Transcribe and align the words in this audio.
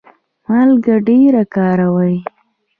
مالګه 0.47 0.95
ډیره 1.07 1.43
کاروئ؟ 1.55 2.15